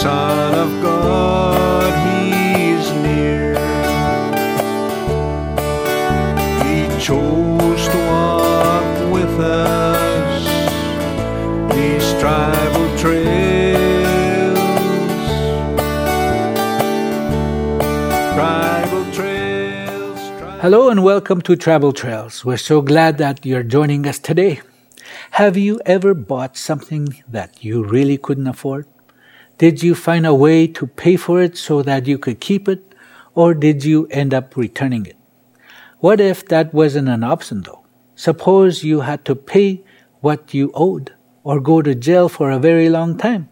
[0.00, 3.52] Son of God, He's near.
[6.64, 10.44] He chose to walk with us
[11.74, 14.58] these tribal trails.
[18.32, 20.20] Tribal trails.
[20.38, 22.42] Tribal Hello and welcome to Tribal Trails.
[22.42, 24.62] We're so glad that you're joining us today.
[25.32, 28.86] Have you ever bought something that you really couldn't afford?
[29.60, 32.94] Did you find a way to pay for it so that you could keep it,
[33.34, 35.18] or did you end up returning it?
[35.98, 37.84] What if that wasn't an option though?
[38.14, 39.84] Suppose you had to pay
[40.22, 41.12] what you owed,
[41.44, 43.50] or go to jail for a very long time.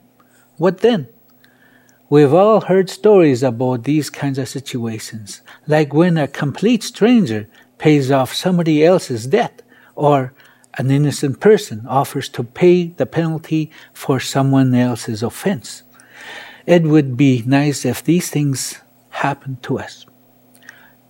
[0.57, 1.09] What then?
[2.09, 8.11] We've all heard stories about these kinds of situations, like when a complete stranger pays
[8.11, 9.61] off somebody else's debt,
[9.95, 10.33] or
[10.79, 15.83] an innocent person offers to pay the penalty for someone else's offense.
[16.69, 20.05] It would be nice if these things happened to us.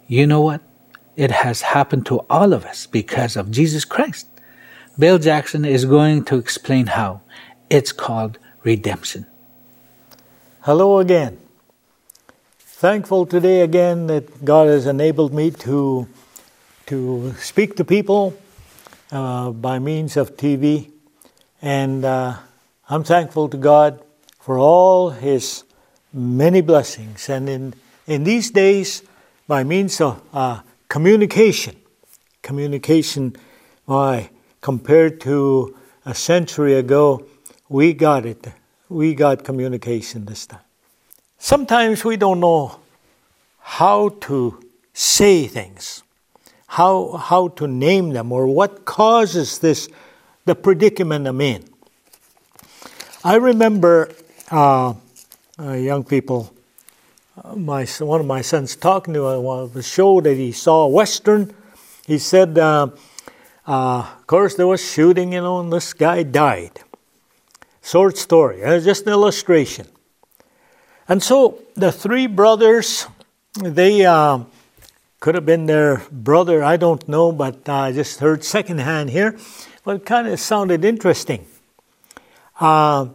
[0.06, 0.60] You know what?
[1.16, 4.28] It has happened to all of us because of Jesus Christ.
[4.96, 7.22] Bill Jackson is going to explain how.
[7.68, 9.26] It's called redemption.
[10.60, 11.40] Hello again.
[12.60, 16.06] Thankful today again that God has enabled me to
[16.86, 18.38] to speak to people
[19.10, 20.92] uh, by means of TV,
[21.60, 22.36] and uh,
[22.88, 24.04] I'm thankful to God
[24.48, 25.64] for all His
[26.10, 27.28] many blessings.
[27.28, 27.74] And in
[28.06, 29.02] in these days,
[29.46, 31.76] by means of uh, communication,
[32.40, 33.36] communication,
[33.84, 34.30] why
[34.62, 37.26] compared to a century ago,
[37.68, 38.46] we got it.
[38.88, 40.64] We got communication this time.
[41.36, 42.80] Sometimes we don't know
[43.60, 44.62] how to
[44.94, 46.02] say things,
[46.68, 49.90] how, how to name them, or what causes this,
[50.46, 51.64] the predicament I'm in.
[53.22, 54.10] I remember
[54.50, 54.94] uh,
[55.58, 56.54] uh, young people,
[57.42, 60.88] uh, my, one of my sons talking to on the show that he saw a
[60.88, 61.54] Western.
[62.06, 62.88] He said, uh,
[63.66, 66.80] uh, of course, there was shooting, you know, and this guy died.
[67.82, 69.86] Short story, uh, just an illustration.
[71.08, 73.06] And so the three brothers,
[73.54, 74.40] they uh,
[75.20, 79.38] could have been their brother, I don't know, but I just heard secondhand here.
[79.84, 81.46] But it kind of sounded interesting.
[82.60, 83.08] Uh,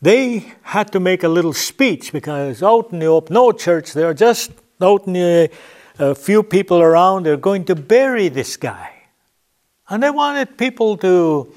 [0.00, 4.14] they had to make a little speech because out in the open, no church, they're
[4.14, 5.50] just out in the,
[5.98, 8.92] a few people around, they're going to bury this guy.
[9.88, 11.52] And they wanted people to,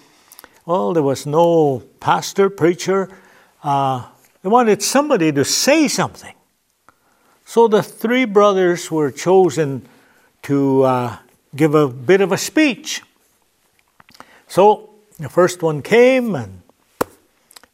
[0.66, 3.10] well, there was no pastor, preacher.
[3.64, 4.08] Uh,
[4.42, 6.34] they wanted somebody to say something.
[7.46, 9.88] So the three brothers were chosen
[10.44, 11.18] to uh,
[11.56, 13.02] give a bit of a speech.
[14.48, 16.62] So the first one came and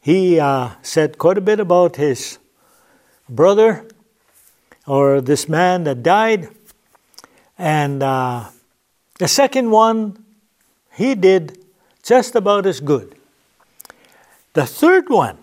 [0.08, 2.38] he uh, said quite a bit about his
[3.28, 3.86] brother
[4.86, 6.48] or this man that died.
[7.58, 8.48] And uh,
[9.18, 10.24] the second one,
[10.94, 11.62] he did
[12.02, 13.16] just about as good.
[14.54, 15.36] The third one,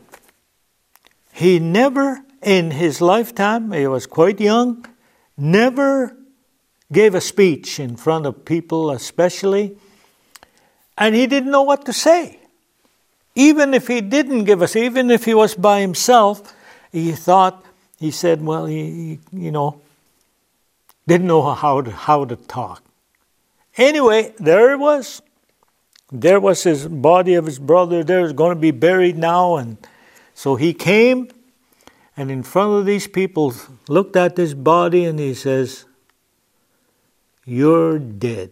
[1.31, 4.83] he never in his lifetime, he was quite young,
[5.37, 6.17] never
[6.91, 9.77] gave a speech in front of people, especially,
[10.97, 12.39] and he didn't know what to say.
[13.35, 16.55] Even if he didn't give us, even if he was by himself,
[16.91, 17.63] he thought,
[17.99, 19.81] he said, well, he, you know,
[21.07, 22.83] didn't know how to, how to talk.
[23.77, 25.21] Anyway, there it was.
[26.11, 28.03] There was his body of his brother.
[28.03, 29.57] There's going to be buried now.
[29.57, 29.77] And
[30.33, 31.29] so he came
[32.17, 33.53] and in front of these people
[33.89, 35.85] looked at this body and he says,
[37.45, 38.51] You're dead.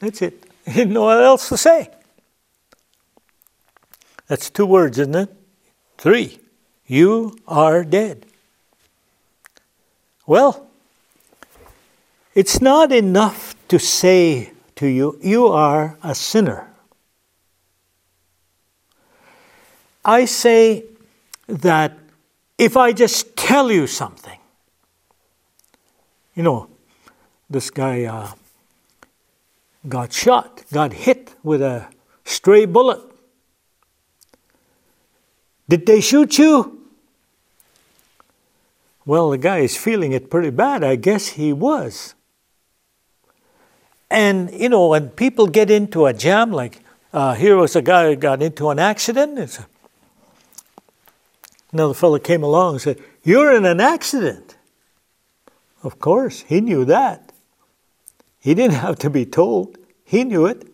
[0.00, 0.42] That's it.
[0.66, 1.88] He didn't know what else to say.
[4.28, 5.34] That's two words, isn't it?
[5.98, 6.40] Three.
[6.86, 8.26] You are dead.
[10.26, 10.68] Well,
[12.34, 16.68] it's not enough to say to you, You are a sinner.
[20.04, 20.84] I say
[21.48, 21.96] that
[22.58, 24.38] if I just tell you something,
[26.34, 26.68] you know,
[27.48, 28.30] this guy uh,
[29.88, 31.88] got shot, got hit with a
[32.24, 33.00] stray bullet.
[35.68, 36.76] Did they shoot you?
[39.04, 40.82] Well, the guy is feeling it pretty bad.
[40.82, 42.14] I guess he was.
[44.10, 46.80] And, you know, when people get into a jam, like
[47.12, 49.58] uh, here was a guy who got into an accident.
[51.72, 54.56] Another fellow came along and said, You're in an accident.
[55.82, 57.32] Of course, he knew that.
[58.40, 60.68] He didn't have to be told, he knew it.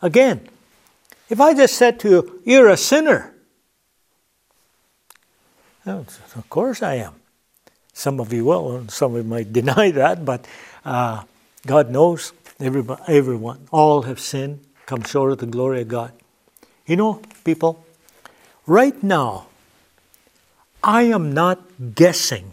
[0.00, 0.48] Again,
[1.28, 3.33] if I just said to you, You're a sinner,
[5.86, 7.14] Of course I am.
[7.92, 10.46] Some of you will, and some of you might deny that, but
[10.84, 11.24] uh,
[11.66, 13.68] God knows everybody, everyone.
[13.70, 16.12] All have sinned, come short of the glory of God.
[16.86, 17.84] You know, people,
[18.66, 19.46] right now,
[20.82, 22.52] I am not guessing,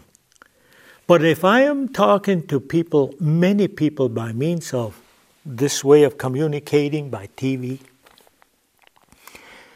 [1.06, 5.00] but if I am talking to people, many people by means of
[5.44, 7.80] this way of communicating by TV,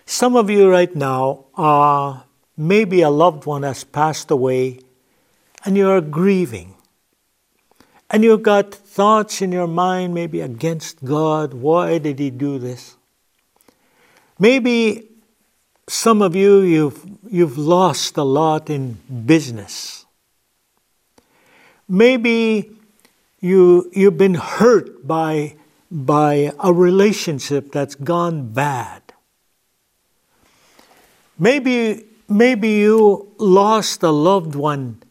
[0.07, 2.21] some of you right now, uh,
[2.57, 4.81] maybe a loved one has passed away
[5.65, 6.75] and you are grieving.
[8.09, 11.55] And you've got thoughts in your mind, maybe against God.
[11.55, 12.97] Why did He do this?
[14.39, 15.09] Maybe
[15.89, 20.05] some of you, you've, you've lost a lot in business.
[21.89, 22.71] Maybe
[23.41, 25.57] you, you've been hurt by,
[25.91, 29.03] by a relationship that's gone bad.
[31.39, 35.03] Maybe, maybe you lost a loved one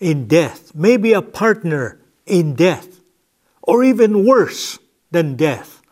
[0.00, 3.00] in death, maybe a partner in death,
[3.62, 4.78] or even worse
[5.10, 5.82] than death,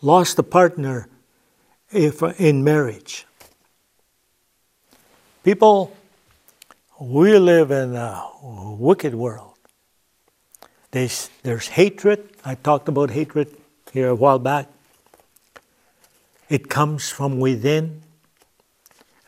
[0.00, 1.08] lost a partner
[1.90, 3.26] if, in marriage.
[5.44, 5.96] People,
[6.98, 9.54] we live in a wicked world.
[10.90, 12.30] There's, there's hatred.
[12.44, 13.54] I talked about hatred
[13.92, 14.68] here a while back.
[16.48, 18.02] It comes from within.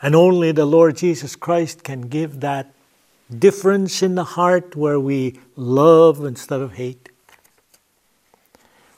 [0.00, 2.72] And only the Lord Jesus Christ can give that
[3.36, 7.08] difference in the heart where we love instead of hate.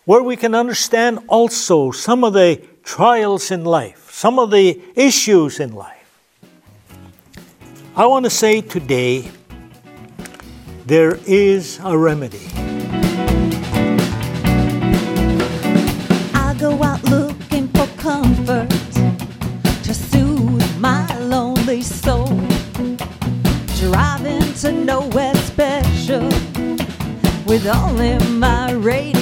[0.05, 5.61] Where we can understand also some of the trials in life, some of the issues
[5.61, 5.97] in life.
[7.97, 9.31] I want to say today
[10.87, 12.80] there is a remedy.
[21.71, 22.27] Lonely soul.
[23.79, 26.29] Driving to nowhere special
[27.47, 29.20] with only my radio.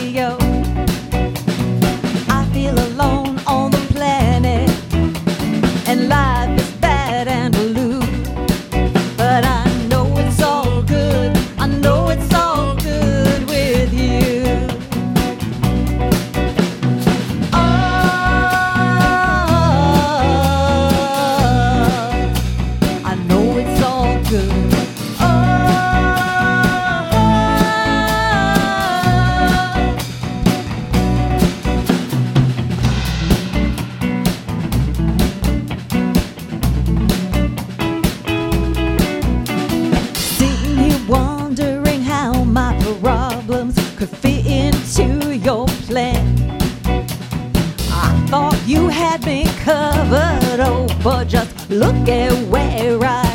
[51.25, 53.28] Just look at where I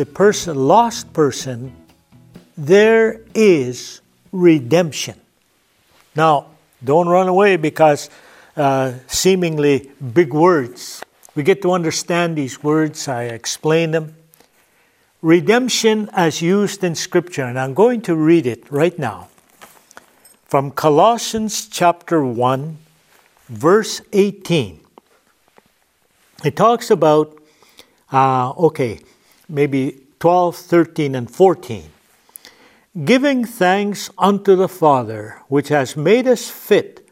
[0.00, 1.76] the person, lost person,
[2.56, 4.00] there is
[4.32, 5.20] redemption.
[6.16, 6.46] Now,
[6.82, 8.08] don't run away because
[8.56, 11.04] uh, seemingly big words.
[11.34, 14.16] We get to understand these words, I explain them.
[15.20, 19.28] Redemption as used in Scripture, and I'm going to read it right now
[20.46, 22.78] from Colossians chapter 1,
[23.50, 24.80] verse 18.
[26.42, 27.36] It talks about,
[28.10, 29.00] uh, okay,
[29.50, 31.90] maybe 12, 13, and 14
[33.04, 37.08] giving thanks unto the Father, which has made us fit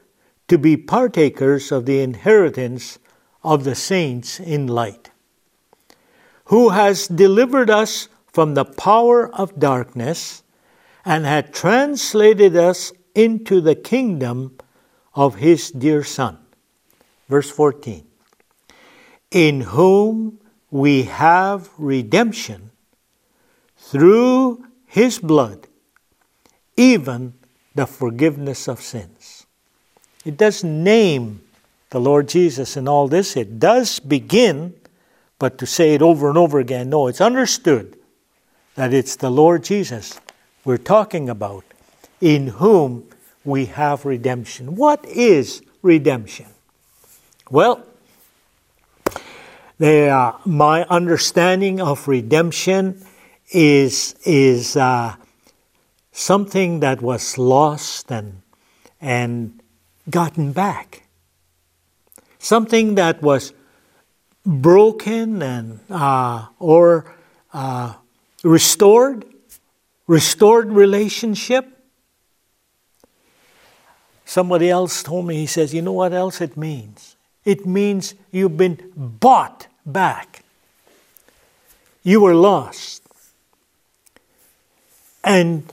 [0.48, 2.98] to be partakers of the inheritance
[3.44, 5.10] of the saints in light,
[6.46, 10.42] who has delivered us from the power of darkness
[11.04, 14.56] and had translated us into the kingdom
[15.14, 16.38] of his dear Son.
[17.28, 18.04] Verse 14.
[19.30, 22.70] in whom we have redemption
[23.76, 25.66] through his blood,
[26.76, 27.34] even
[27.74, 29.46] the forgiveness of sins.
[30.24, 31.40] It doesn't name
[31.90, 33.36] the Lord Jesus in all this.
[33.36, 34.74] It does begin,
[35.38, 37.96] but to say it over and over again, no, it's understood
[38.74, 40.20] that it's the Lord Jesus
[40.64, 41.64] we're talking about,
[42.20, 43.08] in whom
[43.44, 44.76] we have redemption.
[44.76, 46.46] What is redemption?
[47.50, 47.87] Well,
[49.78, 53.04] they, uh, my understanding of redemption
[53.50, 55.14] is, is uh,
[56.10, 58.42] something that was lost and,
[59.00, 59.60] and
[60.10, 61.04] gotten back.
[62.40, 63.52] Something that was
[64.44, 67.14] broken and uh, or
[67.52, 67.94] uh,
[68.42, 69.24] restored,
[70.06, 71.66] restored relationship.
[74.24, 77.16] Somebody else told me, he says, you know what else it means?
[77.44, 80.44] It means you've been bought back.
[82.02, 83.02] You were lost.
[85.24, 85.72] And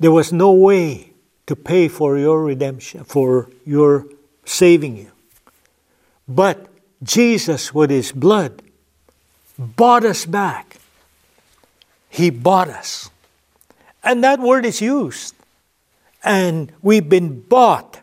[0.00, 1.12] there was no way
[1.46, 4.06] to pay for your redemption, for your
[4.44, 5.10] saving you.
[6.26, 6.66] But
[7.02, 8.62] Jesus, with his blood,
[9.58, 10.78] bought us back.
[12.08, 13.10] He bought us.
[14.02, 15.34] And that word is used.
[16.24, 18.00] And we've been bought.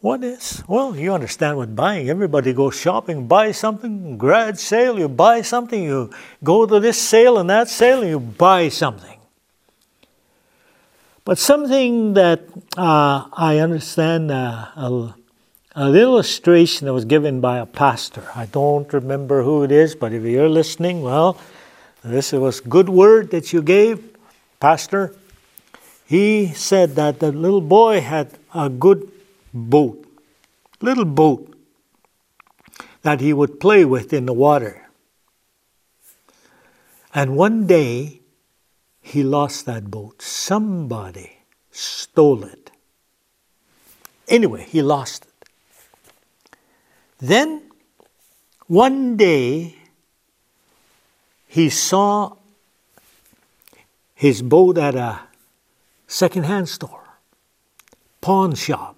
[0.00, 0.64] What is?
[0.66, 2.08] Well, you understand what buying.
[2.08, 6.10] Everybody goes shopping, buy something, garage sale, you buy something, you
[6.42, 9.18] go to this sale and that sale, and you buy something.
[11.26, 12.40] But something that
[12.78, 15.14] uh, I understand uh, a,
[15.74, 18.26] an illustration that was given by a pastor.
[18.34, 21.38] I don't remember who it is, but if you're listening, well,
[22.02, 24.16] this was good word that you gave,
[24.60, 25.14] Pastor.
[26.06, 29.12] He said that the little boy had a good
[29.52, 30.06] boat,
[30.80, 31.54] little boat
[33.02, 34.88] that he would play with in the water.
[37.14, 38.20] And one day
[39.00, 40.22] he lost that boat.
[40.22, 41.38] Somebody
[41.70, 42.70] stole it.
[44.28, 45.48] Anyway, he lost it.
[47.18, 47.62] Then
[48.66, 49.74] one day
[51.48, 52.36] he saw
[54.14, 55.22] his boat at a
[56.06, 57.18] second-hand store,
[58.20, 58.96] pawn shop.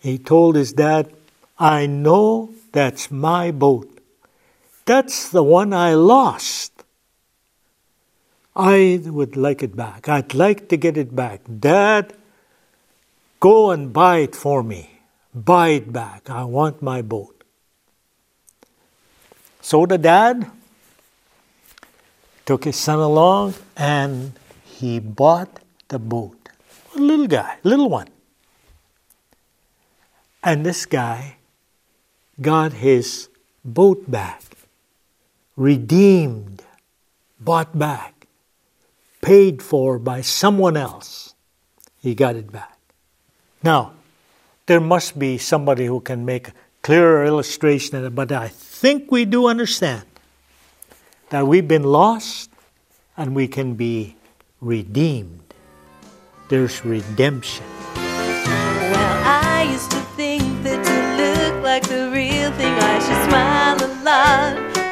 [0.00, 1.12] He told his dad,
[1.58, 3.98] I know that's my boat.
[4.84, 6.72] That's the one I lost.
[8.54, 10.08] I would like it back.
[10.08, 11.42] I'd like to get it back.
[11.60, 12.12] Dad,
[13.38, 15.00] go and buy it for me.
[15.34, 16.30] Buy it back.
[16.30, 17.44] I want my boat.
[19.60, 20.50] So the dad
[22.46, 24.32] took his son along and
[24.64, 26.48] he bought the boat.
[26.96, 28.08] A little guy, little one.
[30.48, 31.36] And this guy
[32.40, 33.28] got his
[33.62, 34.40] boat back,
[35.58, 36.62] redeemed,
[37.38, 38.26] bought back,
[39.20, 41.34] paid for by someone else.
[42.00, 42.78] He got it back.
[43.62, 43.92] Now,
[44.64, 49.12] there must be somebody who can make a clearer illustration of it, but I think
[49.12, 50.04] we do understand
[51.28, 52.48] that we've been lost
[53.18, 54.16] and we can be
[54.62, 55.52] redeemed.
[56.48, 57.66] There's redemption.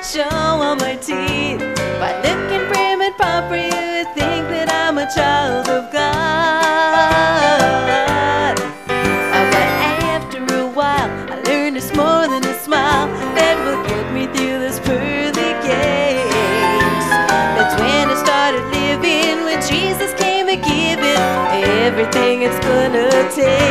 [0.03, 1.61] Show all my teeth.
[2.01, 6.97] By looking prim and proper, you would think that I'm a child of God.
[9.53, 9.69] But
[10.15, 14.59] after a while, I learned it's more than a smile that will get me through
[14.65, 17.09] those pearly gates.
[17.57, 21.21] That's when I started living, when Jesus came a giving
[21.87, 23.67] everything it's gonna take.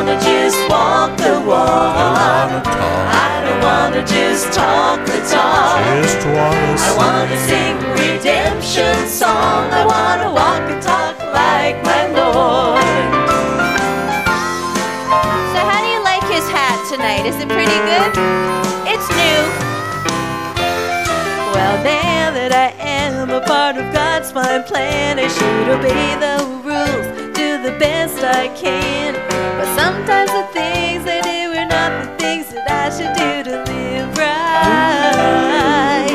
[0.00, 2.66] Wanna just walk, I wanna just walk the walk.
[3.12, 5.76] I don't wanna just talk the talk.
[6.00, 9.68] just wanna I wanna sing redemption song.
[9.68, 12.80] I wanna walk and talk like my Lord.
[15.52, 17.26] So, how do you like his hat tonight?
[17.28, 18.16] Is it pretty good?
[18.88, 19.42] It's new.
[21.52, 26.40] Well, now that I am a part of God's fine plan, I should obey the
[26.40, 26.59] rules, do
[27.62, 29.14] the best I can.
[29.58, 33.56] But sometimes the things I do are not the things that I should do to
[33.68, 36.08] live right.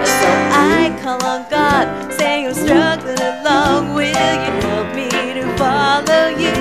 [0.00, 3.94] And so I call on God, saying I'm struggling along.
[3.94, 6.56] Will you help me to follow you?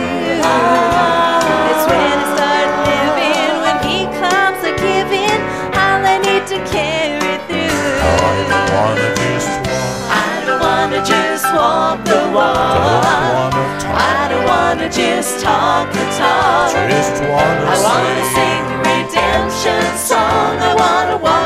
[1.71, 5.39] It's when I start living, when He comes a giving,
[5.79, 7.71] all I need to carry through.
[8.03, 13.78] I don't wanna just walk, I don't wanna just walk the walk.
[14.79, 16.71] Wanna I don't wanna wanna just talk the talk.
[16.89, 18.35] Just wanna I wanna sing.
[18.35, 20.57] sing redemption song.
[20.59, 21.38] I wanna walk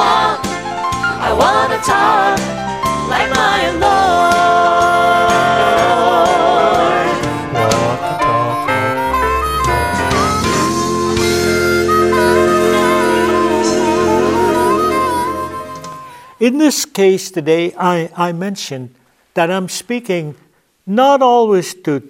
[0.00, 2.38] I wanna talk
[3.08, 4.40] like my Lord.
[7.54, 8.60] Walk talk
[16.40, 18.94] In this case today, I, I mentioned
[19.34, 20.36] that I'm speaking
[20.86, 22.02] not always to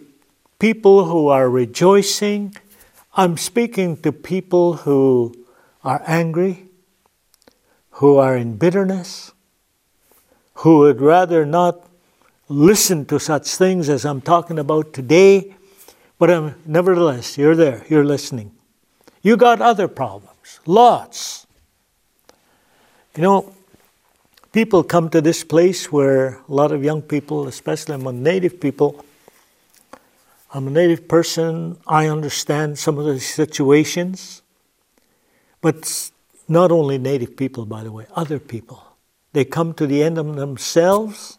[0.60, 2.54] people who are rejoicing,
[3.14, 5.34] I'm speaking to people who
[5.82, 6.69] are angry,
[8.00, 9.30] who are in bitterness,
[10.54, 11.86] who would rather not
[12.48, 15.54] listen to such things as I'm talking about today,
[16.18, 18.52] but um, nevertheless, you're there, you're listening.
[19.20, 21.46] You got other problems, lots.
[23.14, 23.54] You know,
[24.50, 29.04] people come to this place where a lot of young people, especially among native people,
[30.54, 34.40] I'm a native person, I understand some of the situations,
[35.60, 36.10] but
[36.50, 38.84] not only native people, by the way, other people.
[39.32, 41.38] They come to the end of themselves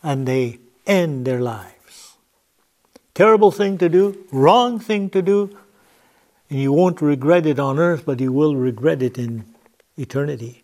[0.00, 2.16] and they end their lives.
[3.14, 5.58] Terrible thing to do, wrong thing to do,
[6.48, 9.44] and you won't regret it on earth, but you will regret it in
[9.96, 10.62] eternity.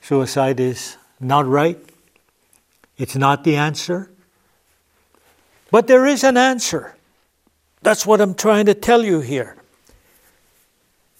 [0.00, 1.80] Suicide is not right.
[2.96, 4.12] It's not the answer.
[5.72, 6.94] But there is an answer.
[7.82, 9.56] That's what I'm trying to tell you here.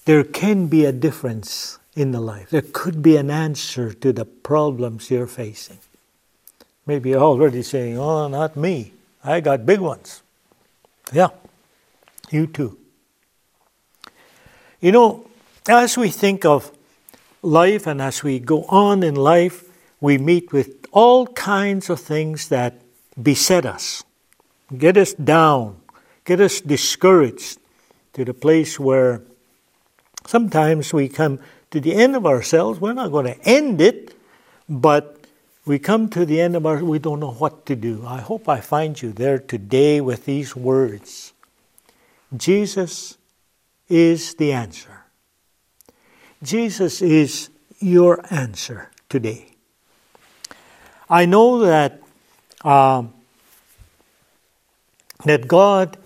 [0.06, 2.50] There can be a difference in the life.
[2.50, 5.78] There could be an answer to the problems you're facing.
[6.86, 8.92] Maybe you're already saying, Oh, not me.
[9.24, 10.22] I got big ones.
[11.12, 11.30] Yeah,
[12.30, 12.78] you too.
[14.80, 15.26] You know,
[15.68, 16.70] as we think of
[17.42, 19.64] life and as we go on in life,
[20.00, 22.80] we meet with all kinds of things that
[23.20, 24.04] beset us,
[24.76, 25.80] get us down,
[26.24, 27.58] get us discouraged
[28.12, 29.22] to the place where
[30.26, 31.38] sometimes we come
[31.70, 32.80] to the end of ourselves.
[32.80, 34.14] We're not going to end it,
[34.68, 35.16] but
[35.64, 38.04] we come to the end of our, we don't know what to do.
[38.06, 41.32] I hope I find you there today with these words
[42.36, 43.16] Jesus
[43.88, 45.04] is the answer.
[46.42, 49.52] Jesus is your answer today.
[51.08, 52.00] I know that
[52.64, 53.14] um,
[55.24, 55.96] that God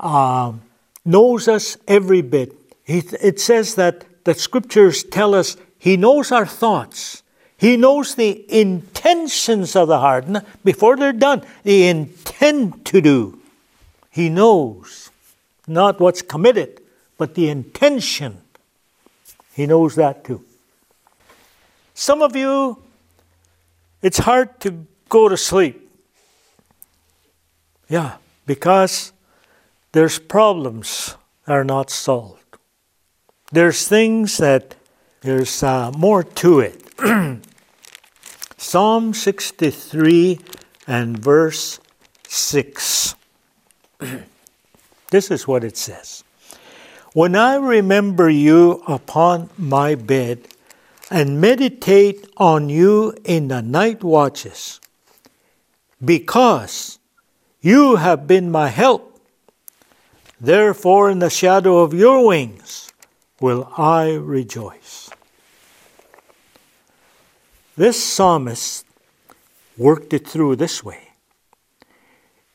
[0.00, 0.62] um,
[1.04, 2.54] knows us every bit.
[2.86, 7.22] It says that the scriptures tell us He knows our thoughts.
[7.56, 10.26] He knows the intentions of the heart
[10.64, 11.44] before they're done.
[11.62, 13.38] The intent to do.
[14.10, 15.10] He knows
[15.66, 16.80] not what's committed,
[17.18, 18.38] but the intention.
[19.54, 20.44] He knows that too.
[21.94, 22.82] Some of you,
[24.02, 25.88] it's hard to go to sleep.
[27.88, 29.12] Yeah, because
[29.92, 31.14] there's problems
[31.46, 32.41] that are not solved.
[33.52, 34.76] There's things that
[35.20, 36.82] there's uh, more to it.
[38.56, 40.40] Psalm 63
[40.86, 41.78] and verse
[42.26, 43.14] 6.
[45.10, 46.24] this is what it says.
[47.12, 50.48] When I remember you upon my bed
[51.10, 54.80] and meditate on you in the night watches,
[56.02, 56.98] because
[57.60, 59.20] you have been my help,
[60.40, 62.91] therefore in the shadow of your wings
[63.42, 65.10] will I rejoice.
[67.76, 68.86] This psalmist
[69.76, 71.08] worked it through this way.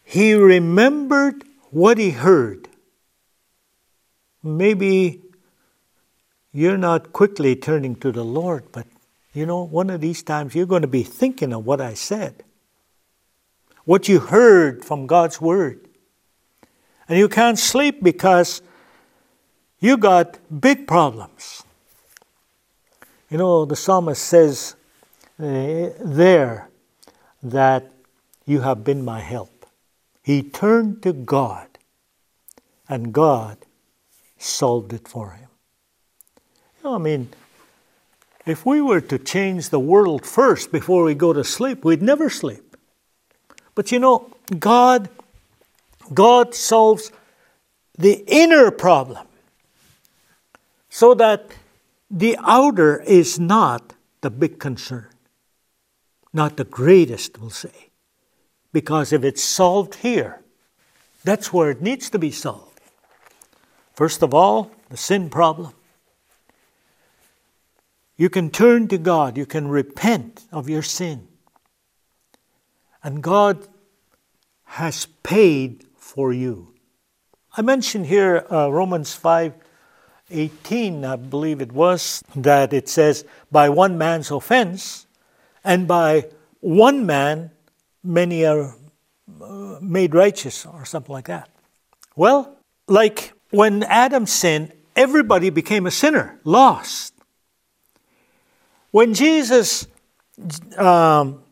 [0.04, 2.70] He remembered what he heard.
[4.42, 5.22] Maybe
[6.54, 8.88] you're not quickly turning to the Lord, but
[9.34, 12.44] you know, one of these times you're going to be thinking of what I said,
[13.84, 15.88] what you heard from God's Word.
[17.10, 18.62] And you can't sleep because
[19.80, 21.64] you got big problems.
[23.30, 24.76] You know, the psalmist says
[25.40, 26.70] uh, there
[27.44, 27.92] that
[28.46, 29.66] you have been my help.
[30.24, 31.68] He turned to God,
[32.88, 33.58] and God
[34.38, 35.50] solved it for him.
[36.84, 37.30] No, I mean,
[38.46, 42.30] if we were to change the world first before we go to sleep, we'd never
[42.30, 42.78] sleep.
[43.76, 45.10] But you know, God
[46.14, 47.12] God solves
[47.98, 49.28] the inner problem
[50.98, 51.52] so that
[52.10, 55.08] the outer is not the big concern.
[56.34, 57.92] Not the greatest, we'll say.
[58.74, 60.42] Because if it's solved here,
[61.24, 62.82] that's where it needs to be solved.
[63.94, 65.74] First of all, the sin problem.
[68.16, 71.28] You can turn to God, you can repent of your sin.
[73.04, 73.68] And God
[74.64, 76.74] has paid for you.
[77.56, 79.54] I mentioned here uh, Romans 5
[80.30, 85.08] 18, I believe it was, that it says, by one man's offense,
[85.64, 86.28] and by
[86.60, 87.52] one man,
[88.04, 88.76] many are
[89.42, 91.50] uh, made righteous, or something like that.
[92.16, 97.14] Well, like when Adam sinned, everybody became a sinner, lost.
[98.92, 99.88] When Jesus
[100.78, 101.44] um,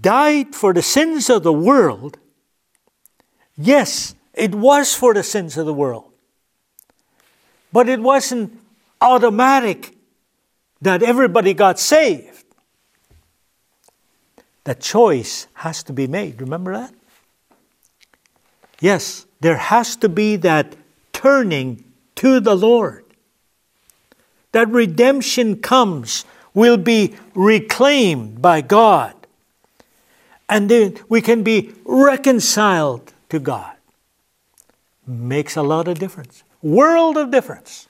[0.00, 2.18] died for the sins of the world,
[3.56, 6.12] yes, it was for the sins of the world.
[7.74, 8.56] But it wasn't
[9.00, 9.96] automatic
[10.80, 12.44] that everybody got saved.
[14.62, 16.40] The choice has to be made.
[16.40, 16.94] Remember that?
[18.80, 20.76] Yes, there has to be that
[21.12, 21.82] turning
[22.14, 23.04] to the Lord.
[24.52, 29.14] That redemption comes, will be reclaimed by God.
[30.48, 33.74] And then we can be reconciled to God.
[35.08, 36.44] Makes a lot of difference.
[36.64, 37.88] World of difference.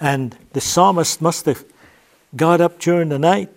[0.00, 1.62] And the psalmist must have
[2.34, 3.54] got up during the night,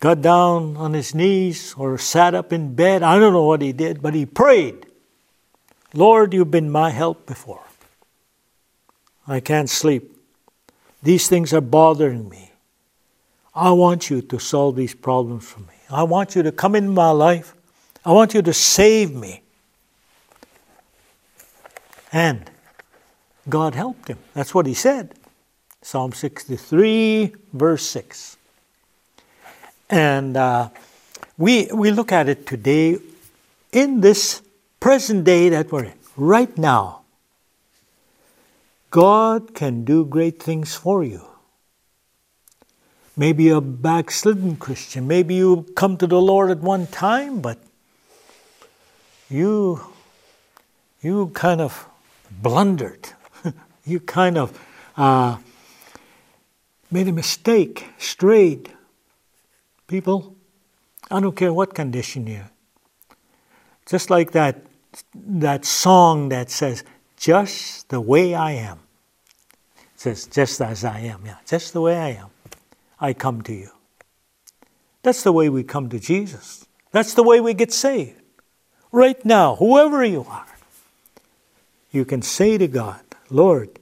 [0.00, 3.02] got down on his knees, or sat up in bed.
[3.02, 4.86] I don't know what he did, but he prayed.
[5.92, 7.64] Lord, you've been my help before.
[9.28, 10.16] I can't sleep.
[11.02, 12.52] These things are bothering me.
[13.54, 15.74] I want you to solve these problems for me.
[15.90, 17.54] I want you to come in my life.
[18.06, 19.42] I want you to save me.
[22.12, 22.50] And
[23.48, 24.18] God helped him.
[24.34, 25.14] That's what he said.
[25.82, 28.36] Psalm 63, verse 6.
[29.88, 30.70] And uh,
[31.38, 32.98] we, we look at it today
[33.72, 34.42] in this
[34.78, 37.02] present day that we're in, right now.
[38.90, 41.24] God can do great things for you.
[43.16, 45.06] Maybe you're a backslidden Christian.
[45.06, 47.58] Maybe you come to the Lord at one time, but
[49.28, 49.80] you
[51.02, 51.89] you kind of
[52.30, 53.08] blundered.
[53.84, 54.58] you kind of
[54.96, 55.36] uh,
[56.90, 58.70] made a mistake, strayed.
[59.86, 60.36] People,
[61.10, 62.50] I don't care what condition you're.
[63.86, 64.62] Just like that
[65.14, 66.84] that song that says,
[67.16, 68.80] just the way I am.
[69.76, 72.28] It says, just as I am, yeah, just the way I am,
[72.98, 73.70] I come to you.
[75.02, 76.66] That's the way we come to Jesus.
[76.92, 78.20] That's the way we get saved.
[78.92, 80.46] Right now, whoever you are,
[81.90, 83.00] you can say to God,
[83.30, 83.78] Lord,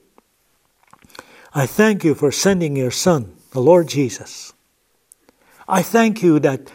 [1.53, 4.53] I thank you for sending your Son, the Lord Jesus.
[5.67, 6.71] I thank you that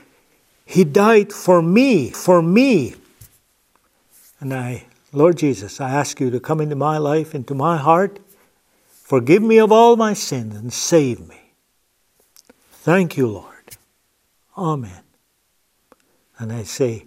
[0.64, 2.94] He died for me, for me.
[4.40, 8.18] And I, Lord Jesus, I ask you to come into my life, into my heart,
[8.88, 11.52] forgive me of all my sins, and save me.
[12.70, 13.76] Thank you, Lord.
[14.56, 15.02] Amen.
[16.38, 17.04] And I say,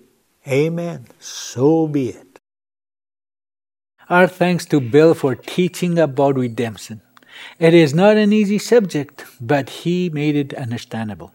[0.47, 1.07] Amen.
[1.19, 2.26] So be it.
[4.09, 7.01] Our thanks to Bill for teaching about redemption.
[7.59, 11.33] It is not an easy subject, but he made it understandable.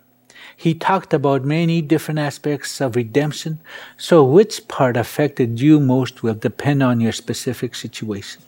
[0.56, 3.61] He talked about many different aspects of redemption,
[3.98, 8.40] so which part affected you most will depend on your specific situation.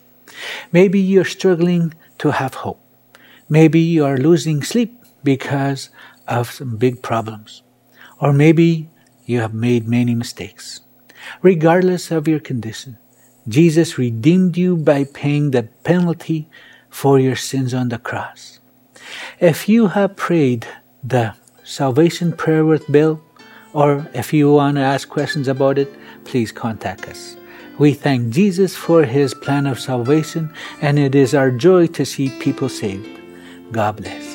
[0.71, 2.81] Maybe you're struggling to have hope.
[3.47, 5.91] Maybe you are losing sleep because
[6.27, 7.61] of some big problems.
[8.19, 8.89] Or maybe
[9.27, 10.81] you have made many mistakes.
[11.43, 12.97] Regardless of your condition,
[13.47, 16.49] Jesus redeemed you by paying the penalty
[16.89, 18.59] for your sins on the cross.
[19.39, 20.65] If you have prayed
[21.03, 23.21] the salvation prayer with Bill,
[23.73, 27.35] or if you want to ask questions about it, please contact us.
[27.77, 32.29] We thank Jesus for his plan of salvation, and it is our joy to see
[32.39, 33.09] people saved.
[33.71, 34.34] God bless.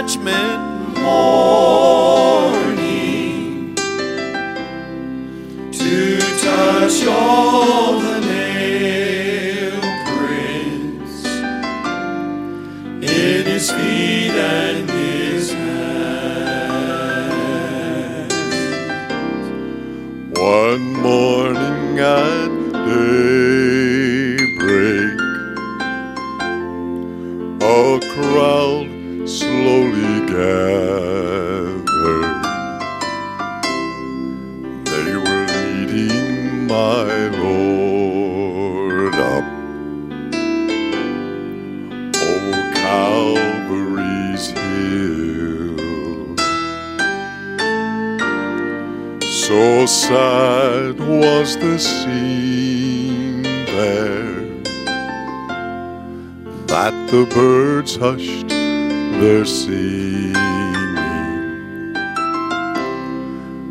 [0.00, 1.39] judgment more.
[49.46, 54.44] So sad was the scene there
[56.66, 60.34] that the birds hushed their singing.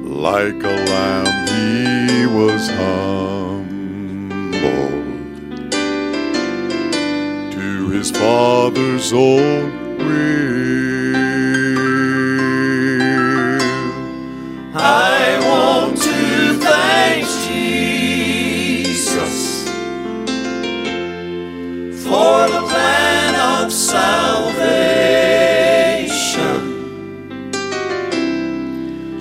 [0.03, 3.71] Like a lamb he was humbled
[7.51, 10.39] to his father's own will.
[14.73, 15.18] I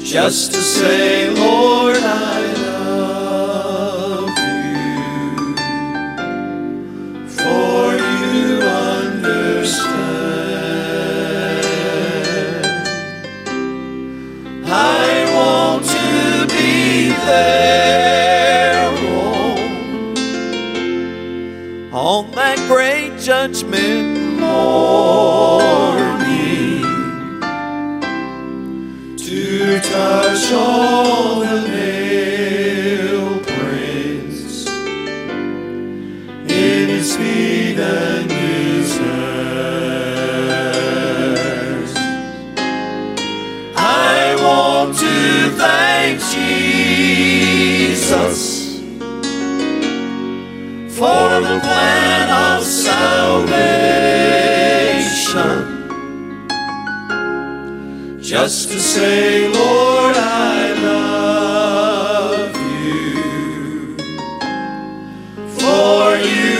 [0.08, 2.27] just to say, Lord, I